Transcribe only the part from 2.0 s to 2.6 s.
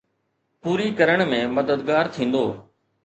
ٿيندو؟